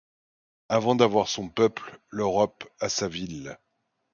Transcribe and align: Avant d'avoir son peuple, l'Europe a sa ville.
Avant 0.67 0.95
d'avoir 0.95 1.27
son 1.27 1.47
peuple, 1.47 1.99
l'Europe 2.09 2.67
a 2.79 2.89
sa 2.89 3.07
ville. 3.07 3.59